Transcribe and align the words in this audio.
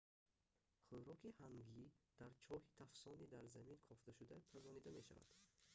хӯроки 0.85 1.29
ҳангӣ 1.39 1.83
дар 2.19 2.31
чоҳи 2.45 2.73
тафсони 2.79 3.25
дар 3.33 3.43
замин 3.55 3.79
кофташуда 3.87 4.35
пазонида 4.51 4.89
мешавад 4.99 5.29